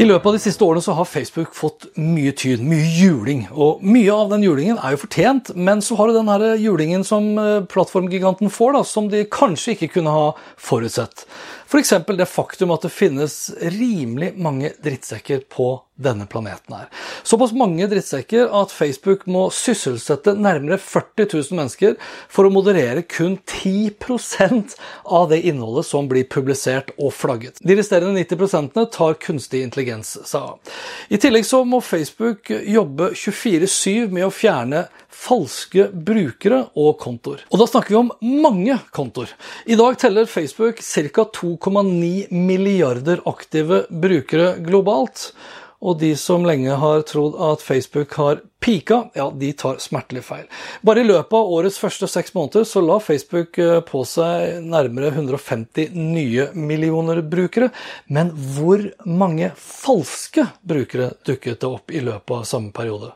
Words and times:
I 0.00 0.06
løpet 0.06 0.30
av 0.30 0.32
de 0.32 0.40
siste 0.40 0.64
årene 0.64 0.80
så 0.80 0.94
har 0.96 1.04
Facebook 1.04 1.50
fått 1.52 1.84
mye 2.00 2.30
tyn, 2.32 2.62
mye 2.64 2.86
juling. 2.96 3.42
Og 3.52 3.82
mye 3.84 4.14
av 4.14 4.30
den 4.32 4.46
julingen 4.46 4.78
er 4.80 4.94
jo 4.94 5.02
fortjent, 5.02 5.50
men 5.52 5.82
så 5.84 5.98
har 5.98 6.08
du 6.08 6.16
den 6.16 6.30
her 6.32 6.44
julingen 6.56 7.04
som 7.04 7.26
eh, 7.36 7.58
plattformgiganten 7.68 8.48
får, 8.48 8.78
da, 8.78 8.80
som 8.88 9.10
de 9.12 9.26
kanskje 9.28 9.74
ikke 9.74 9.90
kunne 9.98 10.14
ha 10.14 10.30
forutsett. 10.56 11.26
F.eks. 11.70 11.92
det 12.18 12.26
faktum 12.26 12.72
at 12.74 12.82
det 12.82 12.90
finnes 12.90 13.34
rimelig 13.62 14.32
mange 14.34 14.72
drittsekker 14.82 15.44
på 15.48 15.68
denne 16.00 16.26
planeten 16.26 16.74
her. 16.74 16.88
Såpass 17.22 17.52
mange 17.52 17.86
drittsekker 17.86 18.48
at 18.62 18.72
Facebook 18.74 19.26
må 19.30 19.44
sysselsette 19.54 20.34
nærmere 20.34 20.80
40 20.82 21.28
000 21.30 21.58
mennesker 21.60 21.94
for 22.26 22.48
å 22.48 22.50
moderere 22.50 23.04
kun 23.06 23.36
10% 23.46 24.74
av 25.04 25.28
det 25.30 25.42
innholdet 25.46 25.86
som 25.86 26.08
blir 26.10 26.26
publisert 26.26 26.90
og 26.98 27.12
flagget. 27.14 27.62
De 27.62 27.76
resterende 27.78 28.18
90 28.18 28.90
tar 28.96 29.20
kunstig 29.22 29.62
intelligens 29.62 30.16
seg 30.24 30.40
av. 30.40 30.74
I 31.06 31.22
tillegg 31.22 31.46
så 31.46 31.62
må 31.62 31.78
Facebook 31.84 32.50
jobbe 32.50 33.12
24-7 33.14 34.10
med 34.10 34.26
å 34.26 34.34
fjerne 34.34 34.88
falske 35.10 35.88
brukere 35.92 36.64
og 36.78 36.98
kontoer. 37.02 37.44
Og 37.50 37.62
da 37.62 37.68
snakker 37.70 37.94
vi 37.94 38.00
om 38.00 38.12
mange 38.42 38.78
kontoer. 38.94 39.32
I 39.66 39.78
dag 39.80 39.98
teller 40.00 40.30
Facebook 40.30 40.82
ca. 40.84 41.24
2,9 41.40 42.30
milliarder 42.30 43.22
aktive 43.28 43.84
brukere 43.90 44.54
globalt. 44.64 45.32
Og 45.80 45.96
de 45.96 46.12
som 46.20 46.44
lenge 46.44 46.74
har 46.76 47.02
trodd 47.08 47.38
at 47.40 47.62
Facebook 47.64 48.12
har 48.20 48.42
pika, 48.60 48.98
ja, 49.16 49.30
de 49.32 49.48
tar 49.56 49.78
smertelig 49.80 50.26
feil. 50.26 50.44
Bare 50.84 51.00
i 51.00 51.06
løpet 51.08 51.32
av 51.38 51.52
årets 51.56 51.78
første 51.80 52.04
seks 52.10 52.34
måneder 52.36 52.66
så 52.68 52.82
la 52.84 52.98
Facebook 53.00 53.56
eh, 53.58 53.78
på 53.88 54.02
seg 54.04 54.60
nærmere 54.60 55.08
150 55.14 55.94
nye 55.96 56.50
millioner 56.52 57.22
brukere. 57.24 57.70
Men 58.12 58.34
hvor 58.58 58.84
mange 59.08 59.54
falske 59.56 60.50
brukere 60.60 61.14
dukket 61.24 61.64
det 61.64 61.72
opp 61.72 61.96
i 61.96 62.04
løpet 62.04 62.42
av 62.42 62.44
samme 62.52 62.76
periode? 62.76 63.14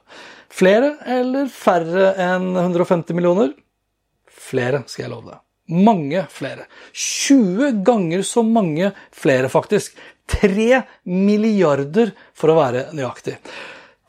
Flere 0.55 0.95
eller 1.11 1.49
færre 1.51 2.13
enn 2.21 2.53
150 2.55 3.17
millioner? 3.17 3.55
Flere, 4.31 4.85
skal 4.87 5.07
jeg 5.07 5.13
love 5.13 5.33
deg. 5.33 5.41
Mange 5.75 6.27
flere. 6.31 6.67
20 6.93 7.81
ganger 7.87 8.23
så 8.29 8.45
mange 8.47 8.93
flere, 9.15 9.49
faktisk. 9.51 9.97
3 10.31 10.83
milliarder, 11.09 12.13
for 12.37 12.53
å 12.53 12.59
være 12.59 12.87
nøyaktig. 12.97 13.39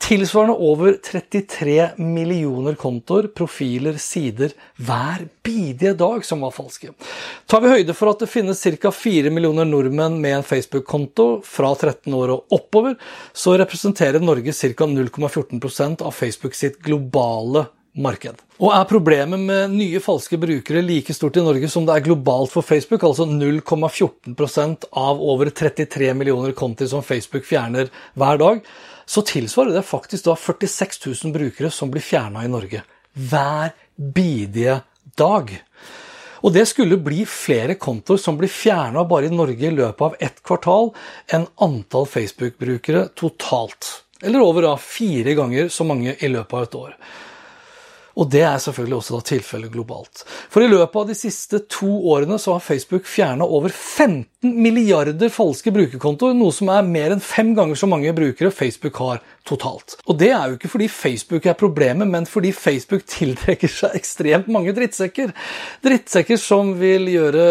Tilsvarende 0.02 0.54
over 0.54 0.98
33 1.02 1.90
millioner 1.98 2.76
kontoer, 2.78 3.30
profiler, 3.34 3.96
sider 3.98 4.52
hver 4.78 5.24
bidige 5.44 5.96
dag 5.98 6.26
som 6.26 6.44
var 6.46 6.54
falske. 6.54 6.92
Tar 7.50 7.64
vi 7.64 7.72
høyde 7.72 7.96
for 7.98 8.12
at 8.12 8.22
det 8.22 8.30
finnes 8.30 8.62
ca. 8.62 8.92
4 8.92 9.32
millioner 9.34 9.66
nordmenn 9.66 10.20
med 10.22 10.38
en 10.38 10.46
Facebook-konto 10.46 11.30
fra 11.48 11.72
13 11.74 12.14
år 12.14 12.36
og 12.36 12.54
oppover, 12.54 13.00
så 13.34 13.56
representerer 13.58 14.22
Norge 14.22 14.54
ca. 14.54 14.86
0,14% 14.86 16.06
av 16.06 16.14
Facebook 16.14 16.60
sitt 16.60 16.78
globale 16.86 17.66
marked. 17.96 18.42
Og 18.60 18.72
er 18.72 18.88
problemet 18.88 19.42
med 19.42 19.74
nye 19.76 20.00
falske 20.04 20.40
brukere 20.40 20.84
like 20.86 21.14
stort 21.16 21.38
i 21.40 21.44
Norge 21.44 21.70
som 21.72 21.88
det 21.88 21.96
er 21.96 22.06
globalt 22.06 22.54
for 22.54 22.66
Facebook, 22.66 23.04
altså 23.04 23.28
0,14% 23.28 24.88
av 24.92 25.22
over 25.24 25.52
33 25.52 26.14
millioner 26.16 26.56
konti 26.56 26.88
som 26.92 27.04
Facebook 27.04 27.48
fjerner 27.48 27.92
hver 28.16 28.42
dag, 28.42 28.62
så 29.06 29.22
tilsvarer 29.26 29.76
det 29.76 29.86
faktisk 29.86 30.26
da 30.28 30.36
46 30.40 31.04
000 31.06 31.36
brukere 31.36 31.72
som 31.72 31.92
blir 31.94 32.04
fjerna 32.04 32.46
i 32.46 32.52
Norge. 32.52 32.82
Hver 33.14 33.76
bidige 33.96 34.80
dag. 35.18 35.52
Og 36.46 36.54
det 36.54 36.66
skulle 36.70 37.00
bli 37.02 37.24
flere 37.30 37.78
kontoer 37.82 38.20
som 38.22 38.38
blir 38.38 38.52
fjerna 38.52 39.06
bare 39.08 39.30
i 39.30 39.34
Norge 39.34 39.68
i 39.68 39.74
løpet 39.74 40.04
av 40.06 40.18
ett 40.20 40.42
kvartal, 40.46 40.92
enn 41.34 41.48
antall 41.64 42.06
Facebook-brukere 42.10 43.08
totalt. 43.18 44.02
Eller 44.22 44.44
over 44.44 44.68
da 44.68 44.76
fire 44.80 45.34
ganger 45.38 45.72
så 45.74 45.88
mange 45.88 46.16
i 46.20 46.30
løpet 46.32 46.54
av 46.54 46.68
et 46.68 46.78
år. 46.82 46.98
Og 48.16 48.30
det 48.32 48.44
er 48.48 48.62
selvfølgelig 48.64 48.98
også 49.02 49.22
tilfellet 49.28 49.74
globalt. 49.74 50.24
For 50.52 50.64
i 50.64 50.70
løpet 50.72 51.02
av 51.02 51.10
de 51.10 51.18
siste 51.18 51.62
to 51.72 51.90
årene 52.14 52.40
så 52.42 52.56
har 52.56 52.64
Facebook 52.64 53.08
fjerna 53.10 53.48
over 53.48 53.74
15 53.74 54.54
milliarder 54.56 55.32
falske 55.34 55.74
brukerkontoer, 55.74 56.36
noe 56.38 56.54
som 56.54 56.70
er 56.72 56.86
mer 56.88 57.16
enn 57.16 57.24
fem 57.24 57.54
ganger 57.58 57.80
så 57.80 57.90
mange 57.90 58.14
brukere 58.16 58.54
Facebook 58.54 59.00
har 59.02 59.24
totalt. 59.46 59.98
Og 60.10 60.18
det 60.18 60.32
er 60.34 60.50
jo 60.50 60.58
ikke 60.58 60.72
fordi 60.72 60.88
Facebook 60.90 61.46
er 61.50 61.58
problemet, 61.58 62.08
men 62.10 62.26
fordi 62.30 62.52
Facebook 62.56 63.06
tiltrekker 63.10 63.72
seg 63.72 63.98
ekstremt 63.98 64.50
mange 64.52 64.74
drittsekker. 64.78 65.34
Drittsekker 65.86 66.40
som 66.42 66.74
vil 66.80 67.10
gjøre 67.12 67.46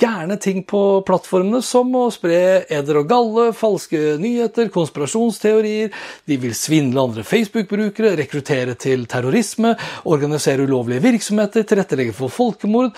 gærne 0.00 0.38
ting 0.42 0.62
på 0.68 0.82
plattformene, 1.06 1.62
som 1.66 1.90
å 1.98 2.06
spre 2.14 2.40
eder 2.70 3.00
og 3.02 3.08
galle, 3.10 3.48
falske 3.56 4.16
nyheter, 4.22 4.70
konspirasjonsteorier, 4.74 5.90
de 6.30 6.38
vil 6.40 6.54
svindle 6.56 7.06
andre 7.08 7.26
Facebook-brukere, 7.26 8.14
rekruttere 8.20 8.76
til 8.78 9.06
terrorisme, 9.10 9.74
organisere 10.10 10.66
ulovlige 10.66 11.02
virksomheter, 11.04 11.62
tilrettelegge 11.66 12.14
for 12.16 12.32
folkemord, 12.32 12.94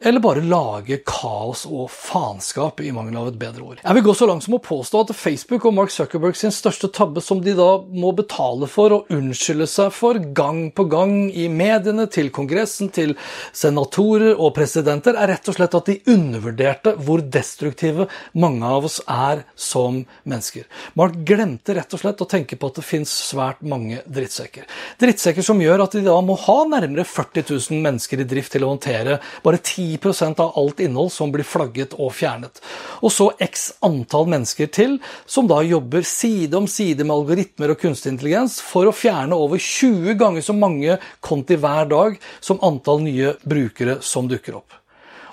eller 0.00 0.20
bare 0.20 0.42
lage 0.44 0.98
kaos 1.06 1.64
og 1.68 1.88
faenskap, 1.92 2.80
i 2.84 2.92
mangel 2.94 3.16
av 3.20 3.30
et 3.30 3.38
bedre 3.40 3.64
ord. 3.64 3.80
Jeg 3.80 3.96
vil 3.96 4.04
gå 4.06 4.14
så 4.16 4.28
langt 4.28 4.44
som 4.44 4.56
å 4.58 4.62
påstå 4.62 5.02
at 5.04 5.12
Facebook 5.16 5.64
og 5.68 5.74
Mark 5.76 5.92
Zuckerberg 5.94 6.36
sin 6.38 6.52
største 6.54 6.90
tabbe, 6.92 7.22
som 7.24 7.40
de 7.42 7.54
da 7.56 7.68
må 7.96 8.12
betale 8.16 8.68
for 8.70 8.94
og 8.96 9.12
unnskylde 9.12 9.68
seg 9.70 9.92
for 9.96 10.20
gang 10.36 10.66
på 10.76 10.86
gang 10.92 11.14
i 11.30 11.48
mediene, 11.52 12.06
til 12.12 12.30
Kongressen, 12.34 12.90
til 12.94 13.14
senatorer 13.56 14.36
og 14.36 14.52
presidenter, 14.56 15.16
er 15.16 15.32
rett 15.32 15.50
og 15.50 15.56
slett 15.56 15.76
at 15.78 15.90
de 15.90 15.98
undervurderte 16.12 16.96
hvor 17.06 17.24
destruktive 17.24 18.08
mange 18.36 18.66
av 18.66 18.86
oss 18.88 19.00
er 19.06 19.44
som 19.56 20.02
mennesker. 20.28 20.66
Mark 20.98 21.16
glemte 21.26 21.76
rett 21.76 21.96
og 21.96 22.02
slett 22.02 22.22
å 22.22 22.28
tenke 22.28 22.58
på 22.60 22.70
at 22.70 22.80
det 22.80 22.86
fins 22.86 23.12
svært 23.30 23.64
mange 23.66 24.02
drittsekker. 24.04 24.68
Drittsekker 25.00 25.44
som 25.46 25.60
gjør 25.62 25.86
at 25.86 25.96
de 25.96 26.04
da 26.06 26.18
må 26.24 26.36
ha 26.46 26.58
nærmere 26.68 27.06
40 27.08 27.48
000 27.48 27.82
mennesker 27.84 28.22
i 28.22 28.28
drift 28.28 28.54
til 28.54 28.66
å 28.66 28.72
håndtere 28.74 29.18
bare 29.44 29.60
10 29.62 29.85
10% 29.86 30.40
av 30.42 30.52
alt 30.58 30.80
innhold 30.80 31.12
som 31.12 31.32
blir 31.34 31.46
flagget 31.46 31.94
og 31.98 32.12
fjernet. 32.16 32.60
Og 33.00 33.12
så 33.14 33.28
x 33.42 33.68
antall 33.86 34.28
mennesker 34.32 34.70
til, 34.72 34.98
som 35.26 35.48
da 35.50 35.60
jobber 35.64 36.06
side 36.06 36.56
om 36.58 36.68
side 36.70 37.06
med 37.06 37.14
algoritmer 37.16 37.74
og 37.74 37.80
kunstig 37.82 38.14
intelligens 38.14 38.58
for 38.64 38.88
å 38.88 38.94
fjerne 38.96 39.38
over 39.38 39.62
20 39.62 40.18
ganger 40.20 40.44
så 40.44 40.56
mange 40.56 40.98
konti 41.24 41.58
hver 41.60 41.88
dag 41.90 42.20
som 42.40 42.62
antall 42.66 43.02
nye 43.06 43.36
brukere 43.46 44.00
som 44.02 44.28
dukker 44.30 44.58
opp. 44.58 44.82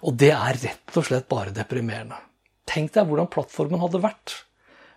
Og 0.04 0.16
det 0.20 0.34
er 0.36 0.60
rett 0.64 0.98
og 1.00 1.08
slett 1.08 1.30
bare 1.32 1.56
deprimerende. 1.56 2.20
Tenk 2.70 2.94
deg 2.96 3.08
hvordan 3.08 3.32
plattformen 3.32 3.82
hadde 3.84 4.04
vært 4.04 4.40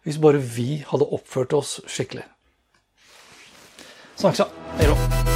hvis 0.06 0.20
bare 0.23 0.38
vi 0.38 0.85
hadde 0.87 1.09
oppført 1.17 1.56
oss 1.59 1.81
skikkelig. 1.91 2.23
Snakkes, 4.17 4.38
ja. 4.38 4.47
Hei 4.79 4.87
då. 4.87 5.36